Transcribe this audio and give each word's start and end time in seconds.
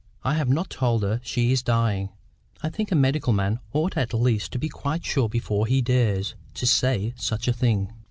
I 0.23 0.33
have 0.33 0.49
not 0.49 0.71
told 0.71 1.03
her 1.03 1.21
she 1.23 1.51
is 1.51 1.61
dying. 1.61 2.09
I 2.63 2.69
think 2.69 2.91
a 2.91 2.95
medical 2.95 3.33
man 3.33 3.59
ought 3.71 3.95
at 3.95 4.15
least 4.15 4.51
to 4.53 4.57
be 4.57 4.67
quite 4.67 5.05
sure 5.05 5.29
before 5.29 5.67
he 5.67 5.79
dares 5.83 6.33
to 6.55 6.65
say 6.65 7.13
such 7.17 7.47
a 7.47 7.53
thing. 7.53 7.93